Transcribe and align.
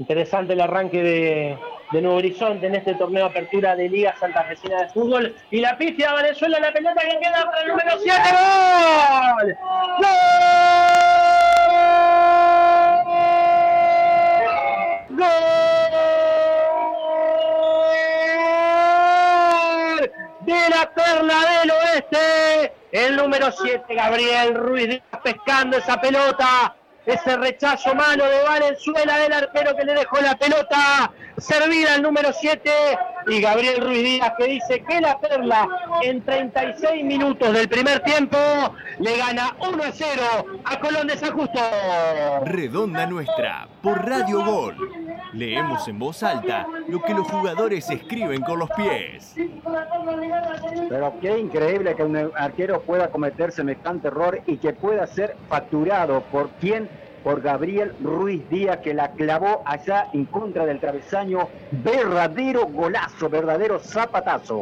Interesante 0.00 0.54
el 0.54 0.60
arranque 0.62 1.02
de, 1.02 1.58
Nuevo 1.92 2.16
Horizonte 2.16 2.66
en 2.66 2.74
este 2.74 2.94
torneo 2.94 3.24
de 3.24 3.30
apertura 3.30 3.76
de 3.76 3.86
Liga 3.86 4.16
Santa 4.18 4.44
Fecina 4.44 4.80
de 4.80 4.88
Fútbol. 4.88 5.36
Y 5.50 5.60
la 5.60 5.76
pifia 5.76 6.12
de 6.12 6.22
Venezuela, 6.22 6.58
la 6.58 6.72
pelota 6.72 7.02
que 7.02 7.18
queda 7.18 7.44
para 7.44 7.60
el 7.60 7.68
número 7.68 7.90
7. 7.98 8.18
¡Gol! 8.30 9.58
¡Gol! 9.98 10.08
¡Gol! 15.18 15.28
De 20.40 20.70
la 20.70 20.90
perla 20.94 21.60
del 21.60 21.70
oeste. 21.72 22.72
El 22.90 23.16
número 23.16 23.52
7, 23.52 23.94
Gabriel 23.94 24.54
Ruiz 24.54 25.02
pescando 25.22 25.76
esa 25.76 26.00
pelota 26.00 26.74
ese 27.06 27.36
rechazo 27.36 27.94
malo 27.94 28.24
de 28.24 28.42
Valenzuela 28.42 29.18
del 29.18 29.32
arquero 29.32 29.76
que 29.76 29.84
le 29.84 29.94
dejó 29.94 30.20
la 30.20 30.36
pelota 30.36 31.10
servida 31.38 31.94
al 31.94 32.02
número 32.02 32.32
7 32.32 32.70
y 33.28 33.40
Gabriel 33.40 33.82
Ruiz 33.82 34.02
Díaz 34.02 34.32
que 34.38 34.44
dice 34.44 34.84
que 34.86 35.00
la 35.00 35.18
Perla 35.18 35.68
en 36.02 36.22
36 36.22 37.04
minutos 37.04 37.52
del 37.52 37.68
primer 37.68 38.00
tiempo 38.00 38.36
le 38.98 39.16
gana 39.16 39.56
1 39.60 39.82
a 39.82 39.92
0 39.92 40.22
a 40.64 40.80
Colón 40.80 41.06
de 41.06 41.16
San 41.16 41.32
Justo. 41.32 41.60
Redonda 42.44 43.06
nuestra 43.06 43.68
por 43.82 44.06
Radio 44.06 44.44
Gol. 44.44 44.76
Leemos 45.32 45.86
en 45.88 45.98
voz 45.98 46.22
alta 46.22 46.66
lo 46.88 47.00
que 47.02 47.14
los 47.14 47.26
jugadores 47.26 47.88
escriben 47.90 48.42
con 48.42 48.58
los 48.58 48.70
pies. 48.70 49.34
Pero 50.88 51.14
qué 51.20 51.38
increíble 51.38 51.94
que 51.94 52.02
un 52.02 52.30
arquero 52.36 52.80
pueda 52.82 53.10
cometer 53.10 53.52
semejante 53.52 54.08
error 54.08 54.40
y 54.46 54.56
que 54.56 54.72
pueda 54.72 55.06
ser 55.06 55.36
facturado 55.48 56.22
por 56.32 56.50
quien 56.60 56.88
por 57.22 57.42
Gabriel 57.42 57.94
Ruiz 58.02 58.48
Díaz 58.48 58.78
que 58.78 58.94
la 58.94 59.12
clavó 59.12 59.62
allá 59.64 60.08
en 60.12 60.24
contra 60.24 60.66
del 60.66 60.80
travesaño. 60.80 61.48
Verdadero 61.70 62.66
golazo, 62.66 63.28
verdadero 63.28 63.78
zapatazo. 63.78 64.58